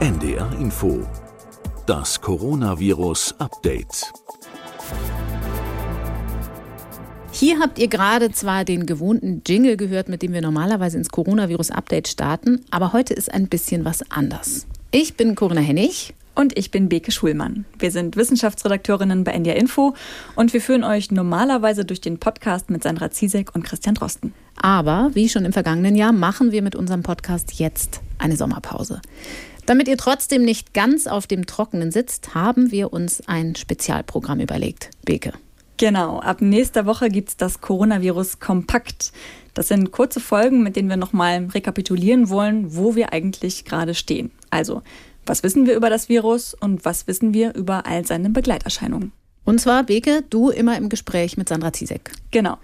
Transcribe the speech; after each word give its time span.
NDR 0.00 0.50
Info. 0.58 1.06
Das 1.84 2.18
Coronavirus 2.22 3.34
Update. 3.38 4.10
Hier 7.32 7.58
habt 7.60 7.78
ihr 7.78 7.88
gerade 7.88 8.32
zwar 8.32 8.64
den 8.64 8.86
gewohnten 8.86 9.42
Jingle 9.46 9.76
gehört, 9.76 10.08
mit 10.08 10.22
dem 10.22 10.32
wir 10.32 10.40
normalerweise 10.40 10.96
ins 10.96 11.10
Coronavirus-Update 11.10 12.08
starten, 12.08 12.64
aber 12.70 12.94
heute 12.94 13.12
ist 13.12 13.30
ein 13.30 13.48
bisschen 13.48 13.84
was 13.84 14.10
anders. 14.10 14.66
Ich 14.90 15.18
bin 15.18 15.34
Corinna 15.34 15.60
Hennig. 15.60 16.14
Und 16.34 16.56
ich 16.56 16.70
bin 16.70 16.88
Beke 16.88 17.10
Schulmann. 17.10 17.66
Wir 17.78 17.90
sind 17.90 18.16
Wissenschaftsredakteurinnen 18.16 19.24
bei 19.24 19.32
NDR 19.32 19.56
Info 19.56 19.94
und 20.36 20.54
wir 20.54 20.62
führen 20.62 20.84
euch 20.84 21.10
normalerweise 21.10 21.84
durch 21.84 22.00
den 22.00 22.18
Podcast 22.18 22.70
mit 22.70 22.84
Sandra 22.84 23.10
Ziesek 23.10 23.54
und 23.54 23.64
Christian 23.64 23.96
Drosten. 23.96 24.32
Aber 24.56 25.10
wie 25.12 25.28
schon 25.28 25.44
im 25.44 25.52
vergangenen 25.52 25.96
Jahr 25.96 26.12
machen 26.12 26.52
wir 26.52 26.62
mit 26.62 26.76
unserem 26.76 27.02
Podcast 27.02 27.58
jetzt 27.58 28.00
eine 28.16 28.36
Sommerpause. 28.36 29.02
Damit 29.70 29.86
ihr 29.86 29.96
trotzdem 29.96 30.42
nicht 30.44 30.74
ganz 30.74 31.06
auf 31.06 31.28
dem 31.28 31.46
Trockenen 31.46 31.92
sitzt, 31.92 32.34
haben 32.34 32.72
wir 32.72 32.92
uns 32.92 33.22
ein 33.28 33.54
Spezialprogramm 33.54 34.40
überlegt. 34.40 34.90
Beke. 35.04 35.32
Genau, 35.76 36.18
ab 36.18 36.40
nächster 36.40 36.86
Woche 36.86 37.08
gibt 37.08 37.28
es 37.28 37.36
das 37.36 37.60
Coronavirus 37.60 38.40
Kompakt. 38.40 39.12
Das 39.54 39.68
sind 39.68 39.92
kurze 39.92 40.18
Folgen, 40.18 40.64
mit 40.64 40.74
denen 40.74 40.88
wir 40.88 40.96
nochmal 40.96 41.46
rekapitulieren 41.54 42.30
wollen, 42.30 42.74
wo 42.74 42.96
wir 42.96 43.12
eigentlich 43.12 43.64
gerade 43.64 43.94
stehen. 43.94 44.32
Also, 44.50 44.82
was 45.24 45.44
wissen 45.44 45.68
wir 45.68 45.76
über 45.76 45.88
das 45.88 46.08
Virus 46.08 46.52
und 46.52 46.84
was 46.84 47.06
wissen 47.06 47.32
wir 47.32 47.54
über 47.54 47.86
all 47.86 48.04
seine 48.04 48.30
Begleiterscheinungen? 48.30 49.12
Und 49.44 49.60
zwar, 49.60 49.84
Beke, 49.84 50.24
du 50.30 50.50
immer 50.50 50.76
im 50.78 50.88
Gespräch 50.88 51.36
mit 51.36 51.48
Sandra 51.48 51.72
Ziesek. 51.72 52.10
Genau. 52.32 52.58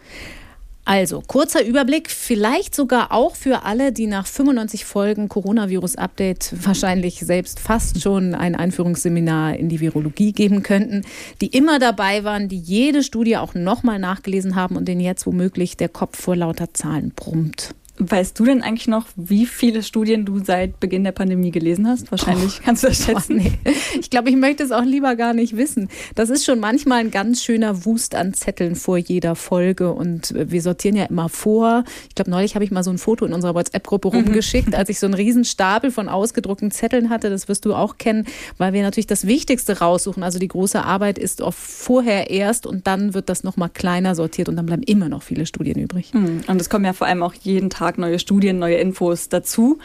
Also, 0.89 1.21
kurzer 1.21 1.65
Überblick, 1.65 2.13
vielleicht 2.13 2.73
sogar 2.73 3.11
auch 3.11 3.35
für 3.35 3.65
alle, 3.65 3.91
die 3.91 4.07
nach 4.07 4.25
95 4.25 4.85
Folgen 4.85 5.29
Coronavirus-Update 5.29 6.55
wahrscheinlich 6.65 7.19
selbst 7.19 7.59
fast 7.59 8.01
schon 8.01 8.37
ein 8.37 8.55
Einführungsseminar 8.55 9.57
in 9.57 9.69
die 9.69 9.81
Virologie 9.81 10.31
geben 10.31 10.63
könnten, 10.63 11.03
die 11.41 11.49
immer 11.49 11.81
dabei 11.81 12.23
waren, 12.23 12.49
die 12.49 12.61
jede 12.61 13.03
Studie 13.03 13.37
auch 13.37 13.55
nochmal 13.55 13.99
nachgelesen 13.99 14.55
haben 14.55 14.77
und 14.77 14.87
denen 14.87 15.01
jetzt 15.01 15.27
womöglich 15.27 15.77
der 15.77 15.89
Kopf 15.89 16.21
vor 16.21 16.37
lauter 16.37 16.73
Zahlen 16.73 17.11
brummt. 17.17 17.75
Weißt 17.99 18.39
du 18.39 18.45
denn 18.45 18.63
eigentlich 18.63 18.89
noch, 18.89 19.07
wie 19.17 19.47
viele 19.47 19.83
Studien 19.83 20.27
du 20.27 20.45
seit 20.45 20.81
Beginn 20.81 21.05
der 21.05 21.13
Pandemie 21.13 21.51
gelesen 21.51 21.89
hast? 21.89 22.11
Wahrscheinlich 22.11 22.59
oh, 22.59 22.63
kannst 22.65 22.83
du 22.83 22.89
das 22.89 23.05
schätzen. 23.05 23.41
Oh, 23.41 23.43
nee. 23.43 23.75
Ich 24.01 24.11
glaube, 24.11 24.29
ich 24.29 24.37
möchte 24.37 24.63
es 24.63 24.71
auch 24.71 24.85
lieber 24.85 25.17
gar 25.17 25.33
nicht 25.33 25.57
wissen. 25.57 25.89
Das 26.15 26.29
ist 26.29 26.45
schon 26.45 26.61
manchmal 26.61 27.01
ein 27.01 27.11
ganz 27.11 27.43
schöner 27.43 27.87
Wust 27.87 28.15
an 28.15 28.35
Zetteln 28.35 28.75
vor 28.75 28.99
jeder 28.99 29.35
Folge 29.35 29.93
und 29.93 30.35
wir 30.37 30.61
sortieren 30.61 30.97
ja 30.97 31.05
immer 31.05 31.29
vor. 31.29 31.85
Ich 32.09 32.15
glaube, 32.15 32.31
neulich 32.31 32.55
habe 32.55 32.65
ich 32.65 32.71
mal 32.71 32.83
so 32.83 32.91
ein 32.91 32.99
Foto 32.99 33.25
in 33.25 33.33
unserer 33.33 33.55
WhatsApp-Gruppe 33.55 34.09
mhm. 34.09 34.25
rumgeschickt, 34.25 34.75
als 34.75 34.91
ich 34.91 34.99
so 34.99 35.07
einen 35.07 35.15
riesen 35.15 35.45
Stapel 35.45 35.91
von 35.91 36.09
ausgedruckten 36.09 36.71
Zetteln 36.71 37.09
hatte. 37.09 37.31
Das 37.31 37.49
wirst 37.49 37.65
du 37.65 37.75
auch 37.75 37.97
kennen, 37.97 38.27
weil 38.59 38.75
wir 38.75 38.83
natürlich 38.83 39.07
das 39.07 39.27
Wichtigste 39.27 39.79
raussuchen. 39.79 40.23
Also 40.23 40.39
die 40.39 40.49
große 40.49 40.85
Arbeit 40.85 41.19
ist 41.19 41.41
oft 41.41 41.59
vorher 41.59 42.31
erst 42.31 42.67
und 42.67 42.87
dann 42.87 43.15
wird 43.15 43.31
das 43.31 43.43
nochmal 43.43 43.71
kleiner 43.71 44.15
sortiert 44.15 44.51
und 44.51 44.57
dann 44.57 44.67
bleiben 44.67 44.83
immer 44.83 45.09
noch 45.09 45.23
viele 45.23 45.47
Studien 45.47 45.79
übrig. 45.79 46.13
Mhm. 46.13 46.43
Und 46.47 46.61
es 46.61 46.69
kommen 46.69 46.85
ja 46.85 46.93
vor 46.93 47.07
allem 47.07 47.23
auch 47.23 47.35
jeden 47.35 47.71
Tag 47.71 47.86
Tag 47.87 47.99
neue 47.99 48.19
Studien, 48.19 48.59
neue 48.59 48.79
Infos 48.79 49.29
dazu. 49.29 49.79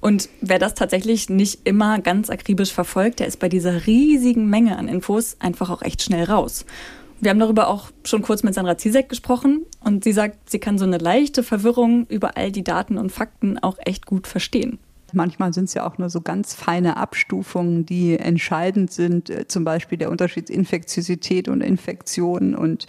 Und 0.00 0.28
wer 0.42 0.58
das 0.58 0.74
tatsächlich 0.74 1.30
nicht 1.30 1.60
immer 1.64 2.00
ganz 2.00 2.28
akribisch 2.28 2.70
verfolgt, 2.70 3.20
der 3.20 3.28
ist 3.28 3.38
bei 3.38 3.48
dieser 3.48 3.86
riesigen 3.86 4.50
Menge 4.50 4.76
an 4.76 4.88
Infos 4.88 5.36
einfach 5.40 5.70
auch 5.70 5.80
echt 5.80 6.02
schnell 6.02 6.24
raus. 6.24 6.66
Wir 7.18 7.30
haben 7.30 7.38
darüber 7.38 7.68
auch 7.68 7.90
schon 8.04 8.20
kurz 8.20 8.42
mit 8.42 8.52
Sandra 8.52 8.76
Zizek 8.76 9.08
gesprochen 9.08 9.64
und 9.80 10.04
sie 10.04 10.12
sagt, 10.12 10.50
sie 10.50 10.58
kann 10.58 10.76
so 10.76 10.84
eine 10.84 10.98
leichte 10.98 11.42
Verwirrung 11.42 12.06
über 12.10 12.36
all 12.36 12.52
die 12.52 12.62
Daten 12.62 12.98
und 12.98 13.10
Fakten 13.10 13.58
auch 13.58 13.78
echt 13.86 14.04
gut 14.04 14.26
verstehen. 14.26 14.78
Manchmal 15.12 15.52
sind 15.52 15.64
es 15.64 15.74
ja 15.74 15.86
auch 15.86 15.98
nur 15.98 16.10
so 16.10 16.20
ganz 16.20 16.54
feine 16.54 16.96
Abstufungen, 16.96 17.86
die 17.86 18.18
entscheidend 18.18 18.90
sind, 18.90 19.30
äh, 19.30 19.46
zum 19.46 19.64
Beispiel 19.64 19.98
der 19.98 20.10
Unterschied 20.10 20.50
Infektiosität 20.50 21.48
und 21.48 21.60
Infektion 21.60 22.54
und 22.54 22.86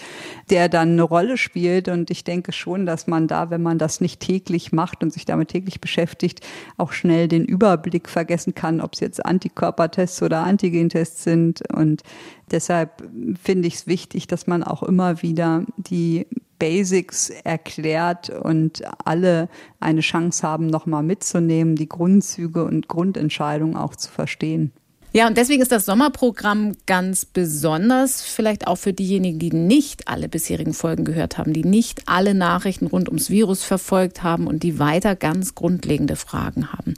der 0.50 0.68
dann 0.70 0.94
eine 0.94 1.04
Rolle 1.04 1.38
spielt. 1.38 1.88
Und 1.88 2.10
ich 2.10 2.24
denke 2.24 2.52
schon, 2.52 2.86
dass 2.86 3.08
man 3.08 3.28
da, 3.28 3.50
wenn 3.50 3.62
man 3.62 3.78
das 3.78 4.02
nicht 4.02 4.20
täglich 4.20 4.72
macht 4.72 5.04
und 5.04 5.14
sich 5.14 5.26
damit 5.26 5.50
täglich 5.50 5.80
beschäftigt, 5.80 6.42
auch 6.78 6.92
schnell 6.92 7.28
den 7.28 7.46
Überblick 7.46 8.10
vergessen 8.10 8.56
kann, 8.56 8.82
ob 8.82 8.94
es 8.94 9.00
jetzt 9.00 9.26
Antikörpertests 9.26 10.22
oder 10.24 10.44
Antigentests 10.44 11.24
sind. 11.24 11.62
Und 11.72 12.04
deshalb 12.52 13.04
finde 13.42 13.68
ich 13.68 13.76
es 13.76 13.88
wichtig, 13.88 14.28
dass 14.28 14.48
man 14.48 14.64
auch 14.64 14.82
immer 14.82 15.22
wieder 15.22 15.66
die 15.78 16.26
Basics 16.60 17.30
erklärt 17.30 18.30
und 18.30 18.84
alle 19.06 19.50
eine 19.80 20.02
Chance 20.02 20.48
haben, 20.48 20.68
nochmal 20.68 21.04
mitzunehmen, 21.04 21.76
die 21.76 21.90
Grundzüge 21.90 22.64
und 22.64 22.88
Grundentscheidungen 22.88 23.76
auch 23.76 23.96
zu 23.96 24.10
verstehen. 24.12 24.72
Ja, 25.14 25.26
und 25.26 25.38
deswegen 25.38 25.62
ist 25.62 25.72
das 25.72 25.86
Sommerprogramm 25.86 26.74
ganz 26.86 27.26
besonders, 27.26 28.22
vielleicht 28.22 28.68
auch 28.68 28.76
für 28.76 28.94
diejenigen, 28.94 29.40
die 29.40 29.52
nicht 29.52 30.08
alle 30.08 30.28
bisherigen 30.28 30.74
Folgen 30.74 31.06
gehört 31.06 31.38
haben, 31.38 31.54
die 31.54 31.64
nicht 31.64 32.04
alle 32.08 32.34
Nachrichten 32.34 32.88
rund 32.88 33.08
ums 33.08 33.30
Virus 33.30 33.64
verfolgt 33.64 34.22
haben 34.22 34.48
und 34.48 34.64
die 34.64 34.80
weiter 34.80 35.16
ganz 35.16 35.56
grundlegende 35.56 36.18
Fragen 36.18 36.74
haben. 36.74 36.94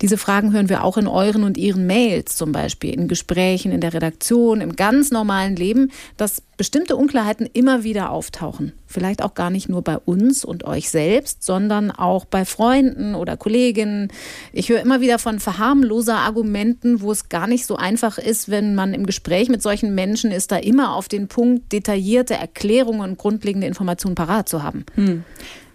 Diese 0.00 0.16
Fragen 0.16 0.52
hören 0.52 0.70
wir 0.70 0.82
auch 0.82 0.96
in 0.96 1.06
euren 1.06 1.44
und 1.44 1.58
ihren 1.58 1.86
Mails 1.86 2.36
zum 2.36 2.50
Beispiel, 2.50 2.94
in 2.94 3.08
Gesprächen, 3.08 3.72
in 3.72 3.82
der 3.82 3.92
Redaktion, 3.94 4.62
im 4.62 4.74
ganz 4.74 5.10
normalen 5.10 5.54
Leben, 5.54 5.92
dass 6.16 6.42
bestimmte 6.60 6.94
Unklarheiten 6.94 7.48
immer 7.50 7.84
wieder 7.84 8.10
auftauchen. 8.10 8.74
Vielleicht 8.86 9.22
auch 9.22 9.32
gar 9.32 9.48
nicht 9.48 9.70
nur 9.70 9.80
bei 9.80 9.96
uns 9.96 10.44
und 10.44 10.64
euch 10.64 10.90
selbst, 10.90 11.42
sondern 11.42 11.90
auch 11.90 12.26
bei 12.26 12.44
Freunden 12.44 13.14
oder 13.14 13.38
Kolleginnen. 13.38 14.08
Ich 14.52 14.68
höre 14.68 14.82
immer 14.82 15.00
wieder 15.00 15.18
von 15.18 15.40
verharmloser 15.40 16.16
Argumenten, 16.16 17.00
wo 17.00 17.12
es 17.12 17.30
gar 17.30 17.46
nicht 17.46 17.64
so 17.64 17.76
einfach 17.76 18.18
ist, 18.18 18.50
wenn 18.50 18.74
man 18.74 18.92
im 18.92 19.06
Gespräch 19.06 19.48
mit 19.48 19.62
solchen 19.62 19.94
Menschen 19.94 20.32
ist, 20.32 20.52
da 20.52 20.58
immer 20.58 20.94
auf 20.96 21.08
den 21.08 21.28
Punkt 21.28 21.72
detaillierte 21.72 22.34
Erklärungen 22.34 23.00
und 23.00 23.16
grundlegende 23.16 23.66
Informationen 23.66 24.14
parat 24.14 24.46
zu 24.46 24.62
haben. 24.62 24.84
Hm. 24.96 25.24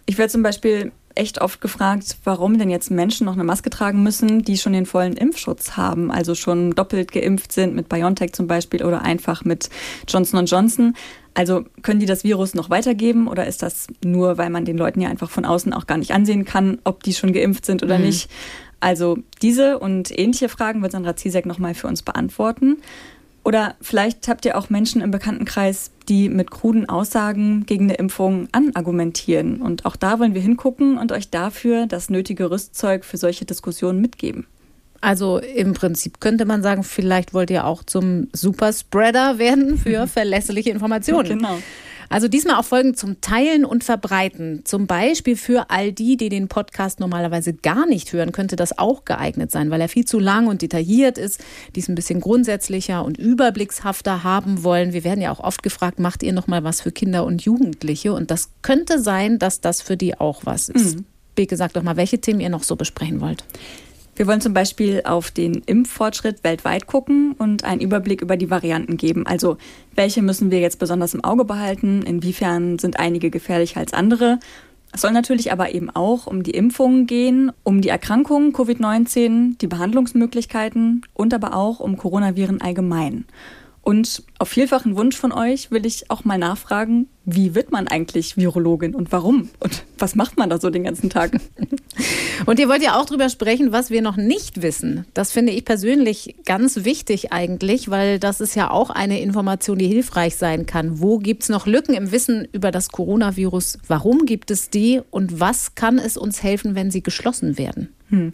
Ich 0.05 0.19
werde 0.19 0.31
zum 0.31 0.43
Beispiel 0.43 0.91
echt 1.15 1.41
oft 1.41 1.61
gefragt, 1.61 2.17
warum 2.23 2.57
denn 2.57 2.69
jetzt 2.69 2.91
Menschen 2.91 3.25
noch 3.25 3.33
eine 3.33 3.43
Maske 3.43 3.69
tragen 3.69 4.03
müssen, 4.03 4.43
die 4.43 4.57
schon 4.57 4.73
den 4.73 4.85
vollen 4.85 5.13
Impfschutz 5.13 5.77
haben, 5.77 6.11
also 6.11 6.35
schon 6.35 6.71
doppelt 6.71 7.11
geimpft 7.11 7.51
sind 7.51 7.75
mit 7.75 7.89
BioNTech 7.89 8.33
zum 8.33 8.47
Beispiel 8.47 8.83
oder 8.83 9.01
einfach 9.01 9.45
mit 9.45 9.69
Johnson 10.07 10.45
Johnson. 10.45 10.95
Also 11.33 11.65
können 11.81 11.99
die 11.99 12.05
das 12.05 12.23
Virus 12.23 12.53
noch 12.53 12.69
weitergeben 12.69 13.27
oder 13.27 13.45
ist 13.45 13.61
das 13.61 13.87
nur, 14.03 14.37
weil 14.37 14.49
man 14.49 14.63
den 14.63 14.77
Leuten 14.77 15.01
ja 15.01 15.09
einfach 15.09 15.29
von 15.29 15.45
außen 15.45 15.73
auch 15.73 15.87
gar 15.87 15.97
nicht 15.97 16.11
ansehen 16.11 16.45
kann, 16.45 16.79
ob 16.85 17.03
die 17.03 17.13
schon 17.13 17.33
geimpft 17.33 17.65
sind 17.65 17.83
oder 17.83 17.97
mhm. 17.97 18.05
nicht? 18.05 18.29
Also 18.79 19.17
diese 19.41 19.79
und 19.79 20.17
ähnliche 20.17 20.47
Fragen 20.47 20.81
wird 20.81 20.91
Sandra 20.91 21.15
Ziesek 21.15 21.45
nochmal 21.45 21.73
für 21.73 21.87
uns 21.87 22.03
beantworten. 22.03 22.77
Oder 23.45 23.75
vielleicht 23.79 24.27
habt 24.27 24.43
ihr 24.45 24.57
auch 24.57 24.71
Menschen 24.71 25.01
im 25.01 25.11
Bekanntenkreis, 25.11 25.91
die 26.09 26.29
mit 26.29 26.49
kruden 26.49 26.89
Aussagen 26.89 27.67
gegen 27.67 27.85
eine 27.85 27.93
Impfung 27.93 28.47
anargumentieren. 28.51 29.61
Und 29.61 29.85
auch 29.85 29.95
da 29.95 30.19
wollen 30.19 30.33
wir 30.33 30.41
hingucken 30.41 30.97
und 30.97 31.11
euch 31.11 31.29
dafür 31.29 31.85
das 31.85 32.09
nötige 32.09 32.49
Rüstzeug 32.49 33.05
für 33.05 33.17
solche 33.17 33.45
Diskussionen 33.45 34.01
mitgeben. 34.01 34.47
Also 34.99 35.37
im 35.37 35.73
Prinzip 35.73 36.19
könnte 36.19 36.45
man 36.45 36.63
sagen, 36.63 36.83
vielleicht 36.83 37.35
wollt 37.35 37.51
ihr 37.51 37.67
auch 37.67 37.83
zum 37.83 38.29
Superspreader 38.33 39.37
werden 39.37 39.77
für 39.77 40.07
verlässliche 40.07 40.71
Informationen. 40.71 41.37
genau. 41.37 41.59
Also 42.09 42.27
diesmal 42.27 42.55
auch 42.55 42.65
Folgen 42.65 42.95
zum 42.95 43.21
Teilen 43.21 43.65
und 43.65 43.83
Verbreiten. 43.83 44.61
Zum 44.65 44.87
Beispiel 44.87 45.35
für 45.35 45.69
all 45.69 45.91
die, 45.91 46.17
die 46.17 46.29
den 46.29 46.47
Podcast 46.47 46.99
normalerweise 46.99 47.53
gar 47.53 47.85
nicht 47.85 48.13
hören, 48.13 48.31
könnte 48.31 48.55
das 48.55 48.77
auch 48.77 49.05
geeignet 49.05 49.51
sein, 49.51 49.69
weil 49.71 49.81
er 49.81 49.89
viel 49.89 50.05
zu 50.05 50.19
lang 50.19 50.47
und 50.47 50.61
detailliert 50.61 51.17
ist, 51.17 51.43
die 51.75 51.79
es 51.79 51.87
ein 51.87 51.95
bisschen 51.95 52.21
grundsätzlicher 52.21 53.03
und 53.03 53.17
überblickshafter 53.17 54.23
haben 54.23 54.63
wollen. 54.63 54.93
Wir 54.93 55.03
werden 55.03 55.21
ja 55.21 55.31
auch 55.31 55.39
oft 55.39 55.63
gefragt, 55.63 55.99
macht 55.99 56.23
ihr 56.23 56.33
noch 56.33 56.47
mal 56.47 56.63
was 56.63 56.81
für 56.81 56.91
Kinder 56.91 57.25
und 57.25 57.43
Jugendliche? 57.43 58.13
Und 58.13 58.31
das 58.31 58.49
könnte 58.61 58.99
sein, 59.01 59.39
dass 59.39 59.61
das 59.61 59.81
für 59.81 59.97
die 59.97 60.19
auch 60.19 60.41
was 60.45 60.69
ist. 60.69 60.97
Mhm. 60.97 61.05
Beke, 61.35 61.57
sag 61.57 61.73
doch 61.73 61.83
mal, 61.83 61.97
welche 61.97 62.19
Themen 62.19 62.39
ihr 62.39 62.49
noch 62.49 62.63
so 62.63 62.75
besprechen 62.75 63.19
wollt. 63.21 63.43
Wir 64.15 64.27
wollen 64.27 64.39
zum 64.39 64.53
Beispiel 64.53 65.01
auf 65.03 65.29
den 65.29 65.55
Impffortschritt 65.65 66.43
weltweit 66.45 66.87
gucken 66.87 67.33
und 67.33 67.65
einen 67.65 67.81
Überblick 67.81 68.21
über 68.21 68.37
die 68.37 68.49
Varianten 68.49 68.95
geben. 68.95 69.27
Also 69.27 69.57
welche 69.93 70.21
müssen 70.21 70.51
wir 70.51 70.59
jetzt 70.59 70.79
besonders 70.79 71.13
im 71.13 71.23
Auge 71.23 71.43
behalten? 71.43 72.01
Inwiefern 72.01 72.79
sind 72.79 72.97
einige 72.97 73.29
gefährlicher 73.29 73.81
als 73.81 73.91
andere? 73.91 74.39
Es 74.93 75.01
soll 75.01 75.11
natürlich 75.11 75.51
aber 75.51 75.75
eben 75.75 75.89
auch 75.89 76.27
um 76.27 76.43
die 76.43 76.51
Impfungen 76.51 77.07
gehen, 77.07 77.51
um 77.63 77.81
die 77.81 77.89
Erkrankungen 77.89 78.53
Covid-19, 78.53 79.57
die 79.57 79.67
Behandlungsmöglichkeiten 79.67 81.01
und 81.13 81.33
aber 81.33 81.53
auch 81.53 81.81
um 81.81 81.97
Coronaviren 81.97 82.61
allgemein. 82.61 83.25
Und 83.85 84.23
auf 84.39 84.49
vielfachen 84.49 84.97
Wunsch 84.97 85.15
von 85.15 85.31
euch 85.31 85.69
will 85.69 85.85
ich 85.85 86.09
auch 86.09 86.25
mal 86.25 86.39
nachfragen, 86.39 87.07
wie 87.23 87.53
wird 87.53 87.71
man 87.71 87.87
eigentlich 87.87 88.35
Virologin 88.35 88.95
und 88.95 89.11
warum? 89.11 89.49
Und 89.59 89.83
was 89.99 90.15
macht 90.15 90.37
man 90.37 90.49
da 90.49 90.59
so 90.59 90.71
den 90.71 90.85
ganzen 90.85 91.11
Tag? 91.11 91.39
Und 92.45 92.59
ihr 92.59 92.67
wollt 92.67 92.83
ja 92.83 92.99
auch 92.99 93.05
drüber 93.05 93.29
sprechen, 93.29 93.71
was 93.71 93.89
wir 93.89 94.01
noch 94.01 94.17
nicht 94.17 94.61
wissen. 94.61 95.05
Das 95.13 95.31
finde 95.31 95.53
ich 95.53 95.65
persönlich 95.65 96.35
ganz 96.45 96.83
wichtig 96.83 97.31
eigentlich, 97.31 97.89
weil 97.89 98.19
das 98.19 98.41
ist 98.41 98.55
ja 98.55 98.69
auch 98.69 98.89
eine 98.89 99.21
Information, 99.21 99.77
die 99.77 99.87
hilfreich 99.87 100.35
sein 100.35 100.65
kann. 100.65 100.99
Wo 100.99 101.17
gibt 101.19 101.43
es 101.43 101.49
noch 101.49 101.65
Lücken 101.65 101.93
im 101.93 102.11
Wissen 102.11 102.47
über 102.51 102.71
das 102.71 102.89
Coronavirus? 102.89 103.77
Warum 103.87 104.25
gibt 104.25 104.51
es 104.51 104.69
die? 104.69 105.01
Und 105.11 105.39
was 105.39 105.75
kann 105.75 105.97
es 105.97 106.17
uns 106.17 106.43
helfen, 106.43 106.75
wenn 106.75 106.91
sie 106.91 107.01
geschlossen 107.01 107.57
werden? 107.57 107.93
Hm. 108.09 108.31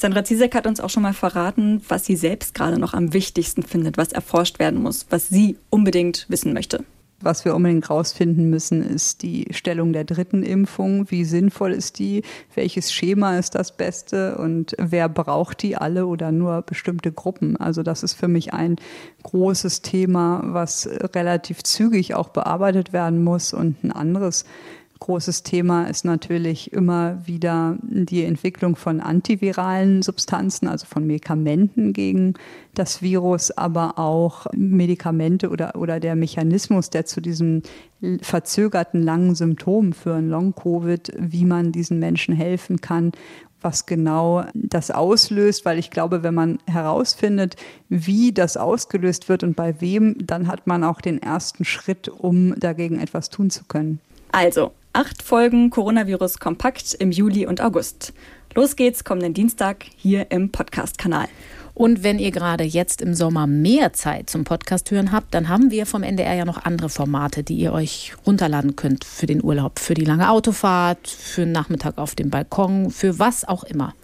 Sandra 0.00 0.24
Zizek 0.24 0.54
hat 0.54 0.66
uns 0.66 0.80
auch 0.80 0.88
schon 0.88 1.02
mal 1.02 1.12
verraten, 1.12 1.82
was 1.86 2.06
sie 2.06 2.16
selbst 2.16 2.54
gerade 2.54 2.78
noch 2.78 2.94
am 2.94 3.12
wichtigsten 3.12 3.62
findet, 3.62 3.98
was 3.98 4.12
erforscht 4.12 4.58
werden 4.58 4.80
muss, 4.80 5.04
was 5.10 5.28
sie 5.28 5.58
unbedingt 5.68 6.24
wissen 6.30 6.54
möchte. 6.54 6.84
Was 7.20 7.44
wir 7.44 7.54
unbedingt 7.54 7.90
rausfinden 7.90 8.48
müssen, 8.48 8.82
ist 8.82 9.20
die 9.20 9.48
Stellung 9.50 9.92
der 9.92 10.04
dritten 10.04 10.42
Impfung. 10.42 11.10
Wie 11.10 11.26
sinnvoll 11.26 11.72
ist 11.72 11.98
die? 11.98 12.22
Welches 12.54 12.94
Schema 12.94 13.38
ist 13.38 13.54
das 13.54 13.76
Beste? 13.76 14.38
Und 14.38 14.74
wer 14.78 15.10
braucht 15.10 15.60
die 15.60 15.76
alle 15.76 16.06
oder 16.06 16.32
nur 16.32 16.62
bestimmte 16.62 17.12
Gruppen? 17.12 17.58
Also 17.58 17.82
das 17.82 18.02
ist 18.02 18.14
für 18.14 18.28
mich 18.28 18.54
ein 18.54 18.76
großes 19.24 19.82
Thema, 19.82 20.40
was 20.46 20.88
relativ 21.14 21.62
zügig 21.62 22.14
auch 22.14 22.30
bearbeitet 22.30 22.94
werden 22.94 23.22
muss. 23.22 23.52
Und 23.52 23.84
ein 23.84 23.92
anderes 23.92 24.46
Großes 25.00 25.42
Thema 25.44 25.84
ist 25.84 26.04
natürlich 26.04 26.74
immer 26.74 27.26
wieder 27.26 27.78
die 27.82 28.22
Entwicklung 28.22 28.76
von 28.76 29.00
antiviralen 29.00 30.02
Substanzen, 30.02 30.68
also 30.68 30.84
von 30.84 31.06
Medikamenten 31.06 31.94
gegen 31.94 32.34
das 32.74 33.00
Virus, 33.00 33.50
aber 33.50 33.98
auch 33.98 34.46
Medikamente 34.52 35.48
oder, 35.48 35.74
oder 35.74 36.00
der 36.00 36.16
Mechanismus, 36.16 36.90
der 36.90 37.06
zu 37.06 37.22
diesem 37.22 37.62
verzögerten 38.20 39.02
langen 39.02 39.34
Symptomen 39.34 39.94
führen, 39.94 40.28
Long-Covid, 40.28 41.12
wie 41.18 41.46
man 41.46 41.72
diesen 41.72 41.98
Menschen 41.98 42.34
helfen 42.34 42.82
kann 42.82 43.12
was 43.62 43.84
genau 43.84 44.44
das 44.54 44.90
auslöst, 44.90 45.66
weil 45.66 45.78
ich 45.78 45.90
glaube, 45.90 46.22
wenn 46.22 46.32
man 46.34 46.58
herausfindet, 46.66 47.56
wie 47.90 48.32
das 48.32 48.56
ausgelöst 48.56 49.28
wird 49.28 49.42
und 49.42 49.54
bei 49.54 49.82
wem, 49.82 50.16
dann 50.18 50.48
hat 50.48 50.66
man 50.66 50.82
auch 50.82 51.02
den 51.02 51.20
ersten 51.20 51.66
Schritt, 51.66 52.08
um 52.08 52.58
dagegen 52.58 52.98
etwas 52.98 53.28
tun 53.28 53.50
zu 53.50 53.64
können. 53.64 54.00
Also, 54.32 54.72
Acht 54.92 55.22
Folgen 55.22 55.70
Coronavirus 55.70 56.40
Kompakt 56.40 56.94
im 56.94 57.12
Juli 57.12 57.46
und 57.46 57.60
August. 57.60 58.12
Los 58.56 58.74
geht's 58.74 59.04
kommenden 59.04 59.34
Dienstag 59.34 59.84
hier 59.96 60.32
im 60.32 60.50
Podcast-Kanal. 60.50 61.28
Und 61.74 62.02
wenn 62.02 62.18
ihr 62.18 62.32
gerade 62.32 62.64
jetzt 62.64 63.00
im 63.00 63.14
Sommer 63.14 63.46
mehr 63.46 63.92
Zeit 63.92 64.28
zum 64.28 64.42
Podcast 64.42 64.90
hören 64.90 65.12
habt, 65.12 65.32
dann 65.32 65.48
haben 65.48 65.70
wir 65.70 65.86
vom 65.86 66.02
NDR 66.02 66.34
ja 66.34 66.44
noch 66.44 66.64
andere 66.64 66.88
Formate, 66.88 67.44
die 67.44 67.54
ihr 67.54 67.72
euch 67.72 68.14
runterladen 68.26 68.74
könnt 68.74 69.04
für 69.04 69.26
den 69.26 69.44
Urlaub, 69.44 69.78
für 69.78 69.94
die 69.94 70.04
lange 70.04 70.28
Autofahrt, 70.28 71.06
für 71.06 71.42
einen 71.42 71.52
Nachmittag 71.52 71.96
auf 71.96 72.16
dem 72.16 72.30
Balkon, 72.30 72.90
für 72.90 73.20
was 73.20 73.46
auch 73.46 73.62
immer. 73.62 73.94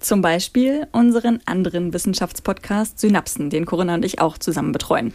Zum 0.00 0.22
Beispiel 0.22 0.86
unseren 0.92 1.40
anderen 1.44 1.92
Wissenschaftspodcast 1.92 2.98
Synapsen, 2.98 3.50
den 3.50 3.66
Corinna 3.66 3.96
und 3.96 4.04
ich 4.06 4.18
auch 4.18 4.38
zusammen 4.38 4.72
betreuen. 4.72 5.12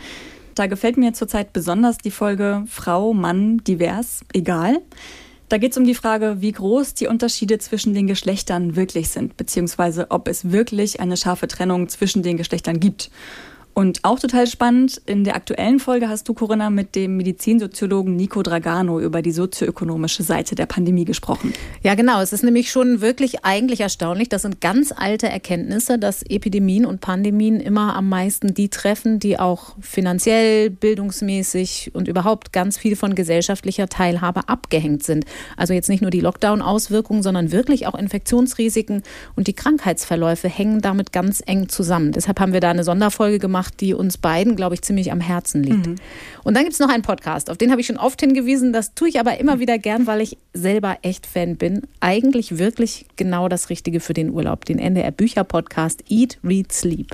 Da 0.57 0.65
gefällt 0.65 0.97
mir 0.97 1.13
zurzeit 1.13 1.53
besonders 1.53 1.99
die 1.99 2.09
Folge 2.09 2.63
Frau, 2.67 3.13
Mann, 3.13 3.59
divers, 3.59 4.21
egal. 4.33 4.81
Da 5.49 5.59
geht 5.59 5.73
es 5.73 5.77
um 5.77 5.85
die 5.85 5.93
Frage, 5.93 6.37
wie 6.39 6.51
groß 6.51 6.95
die 6.95 7.05
Unterschiede 7.05 7.59
zwischen 7.59 7.93
den 7.93 8.07
Geschlechtern 8.07 8.75
wirklich 8.75 9.09
sind, 9.09 9.37
beziehungsweise 9.37 10.07
ob 10.09 10.27
es 10.27 10.49
wirklich 10.51 10.99
eine 10.99 11.15
scharfe 11.15 11.47
Trennung 11.47 11.89
zwischen 11.89 12.23
den 12.23 12.37
Geschlechtern 12.37 12.79
gibt. 12.79 13.11
Und 13.77 13.99
auch 14.05 14.17
total 14.17 14.47
spannend, 14.47 14.99
in 15.05 15.23
der 15.23 15.35
aktuellen 15.35 15.79
Folge 15.79 16.09
hast 16.09 16.27
du, 16.27 16.33
Corinna, 16.33 16.71
mit 16.71 16.95
dem 16.95 17.15
Medizinsoziologen 17.15 18.15
Nico 18.15 18.41
Dragano 18.41 18.99
über 18.99 19.21
die 19.21 19.31
sozioökonomische 19.31 20.23
Seite 20.23 20.55
der 20.55 20.65
Pandemie 20.65 21.05
gesprochen. 21.05 21.53
Ja, 21.83 21.93
genau. 21.93 22.19
Es 22.19 22.33
ist 22.33 22.43
nämlich 22.43 22.71
schon 22.71 23.01
wirklich 23.01 23.45
eigentlich 23.45 23.81
erstaunlich. 23.81 24.29
Das 24.29 24.41
sind 24.41 24.61
ganz 24.61 24.91
alte 24.91 25.29
Erkenntnisse, 25.29 25.99
dass 25.99 26.23
Epidemien 26.23 26.87
und 26.87 27.01
Pandemien 27.01 27.59
immer 27.59 27.95
am 27.95 28.09
meisten 28.09 28.55
die 28.55 28.69
treffen, 28.69 29.19
die 29.19 29.37
auch 29.37 29.75
finanziell, 29.79 30.71
bildungsmäßig 30.71 31.91
und 31.93 32.07
überhaupt 32.07 32.51
ganz 32.51 32.79
viel 32.79 32.95
von 32.95 33.13
gesellschaftlicher 33.13 33.87
Teilhabe 33.87 34.49
abgehängt 34.49 35.03
sind. 35.03 35.25
Also 35.55 35.75
jetzt 35.75 35.89
nicht 35.89 36.01
nur 36.01 36.09
die 36.09 36.21
Lockdown-Auswirkungen, 36.21 37.21
sondern 37.21 37.51
wirklich 37.51 37.85
auch 37.85 37.93
Infektionsrisiken 37.93 39.03
und 39.35 39.45
die 39.45 39.53
Krankheitsverläufe 39.53 40.49
hängen 40.49 40.81
damit 40.81 41.11
ganz 41.11 41.43
eng 41.45 41.69
zusammen. 41.69 42.11
Deshalb 42.11 42.39
haben 42.39 42.53
wir 42.53 42.59
da 42.59 42.71
eine 42.71 42.83
Sonderfolge 42.83 43.37
gemacht 43.37 43.66
gemacht, 43.67 43.81
die 43.81 43.93
uns 43.93 44.17
beiden, 44.17 44.55
glaube 44.55 44.75
ich, 44.75 44.81
ziemlich 44.81 45.11
am 45.11 45.19
Herzen 45.19 45.63
liegt. 45.63 45.87
Mhm. 45.87 45.95
Und 46.43 46.53
dann 46.53 46.63
gibt 46.63 46.73
es 46.73 46.79
noch 46.79 46.89
einen 46.89 47.03
Podcast, 47.03 47.49
auf 47.49 47.57
den 47.57 47.71
habe 47.71 47.81
ich 47.81 47.87
schon 47.87 47.97
oft 47.97 48.19
hingewiesen. 48.19 48.73
Das 48.73 48.93
tue 48.93 49.09
ich 49.09 49.19
aber 49.19 49.39
immer 49.39 49.59
wieder 49.59 49.77
gern, 49.77 50.07
weil 50.07 50.21
ich 50.21 50.37
selber 50.53 50.97
echt 51.01 51.25
Fan 51.25 51.57
bin. 51.57 51.81
Eigentlich 51.99 52.57
wirklich 52.57 53.05
genau 53.15 53.49
das 53.49 53.69
Richtige 53.69 53.99
für 53.99 54.13
den 54.13 54.31
Urlaub. 54.31 54.65
Den 54.65 54.79
NDR 54.79 55.11
Bücher 55.11 55.43
Podcast 55.43 56.03
Eat, 56.09 56.37
Read, 56.43 56.71
Sleep. 56.71 57.13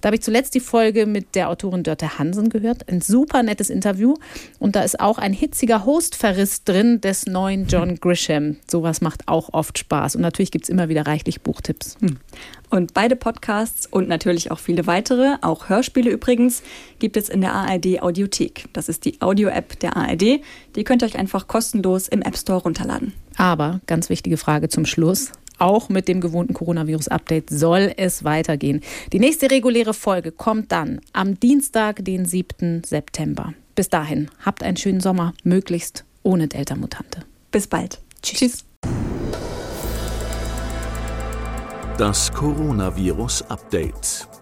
Da 0.00 0.08
habe 0.08 0.16
ich 0.16 0.22
zuletzt 0.22 0.54
die 0.54 0.60
Folge 0.60 1.06
mit 1.06 1.34
der 1.34 1.48
Autorin 1.48 1.82
Dörte 1.82 2.18
Hansen 2.18 2.48
gehört. 2.48 2.88
Ein 2.88 3.00
super 3.00 3.42
nettes 3.42 3.70
Interview. 3.70 4.14
Und 4.58 4.74
da 4.74 4.82
ist 4.82 5.00
auch 5.00 5.18
ein 5.18 5.32
hitziger 5.32 5.84
Hostverriss 5.84 6.64
drin 6.64 7.00
des 7.00 7.26
neuen 7.26 7.66
John 7.66 7.96
Grisham. 7.96 8.56
Sowas 8.68 9.00
macht 9.00 9.28
auch 9.28 9.50
oft 9.52 9.78
Spaß. 9.78 10.16
Und 10.16 10.22
natürlich 10.22 10.50
gibt 10.50 10.64
es 10.64 10.68
immer 10.68 10.88
wieder 10.88 11.06
reichlich 11.06 11.42
Buchtipps. 11.42 11.96
Hm. 12.00 12.18
Und 12.72 12.94
beide 12.94 13.16
Podcasts 13.16 13.86
und 13.86 14.08
natürlich 14.08 14.50
auch 14.50 14.58
viele 14.58 14.86
weitere, 14.86 15.36
auch 15.42 15.68
Hörspiele 15.68 15.91
übrigens, 15.96 16.62
gibt 16.98 17.16
es 17.16 17.28
in 17.28 17.40
der 17.40 17.52
ARD 17.52 18.02
Audiothek. 18.02 18.64
Das 18.72 18.88
ist 18.88 19.04
die 19.04 19.20
Audio-App 19.20 19.78
der 19.80 19.96
ARD. 19.96 20.40
Die 20.76 20.84
könnt 20.84 21.02
ihr 21.02 21.06
euch 21.06 21.18
einfach 21.18 21.46
kostenlos 21.46 22.08
im 22.08 22.22
App 22.22 22.36
Store 22.36 22.62
runterladen. 22.62 23.12
Aber 23.36 23.80
ganz 23.86 24.08
wichtige 24.08 24.36
Frage 24.36 24.68
zum 24.68 24.86
Schluss. 24.86 25.32
Auch 25.58 25.88
mit 25.88 26.08
dem 26.08 26.20
gewohnten 26.20 26.54
Coronavirus-Update 26.54 27.50
soll 27.50 27.92
es 27.96 28.24
weitergehen. 28.24 28.80
Die 29.12 29.20
nächste 29.20 29.50
reguläre 29.50 29.94
Folge 29.94 30.32
kommt 30.32 30.72
dann 30.72 31.00
am 31.12 31.38
Dienstag, 31.38 32.04
den 32.04 32.24
7. 32.24 32.82
September. 32.84 33.54
Bis 33.74 33.88
dahin, 33.88 34.28
habt 34.44 34.62
einen 34.62 34.76
schönen 34.76 35.00
Sommer, 35.00 35.34
möglichst 35.44 36.04
ohne 36.22 36.48
Delta-Mutante. 36.48 37.22
Bis 37.50 37.66
bald. 37.66 38.00
Tschüss. 38.22 38.38
Tschüss. 38.38 38.64
Das 41.98 42.32
Coronavirus 42.32 43.42
Update. 43.42 44.41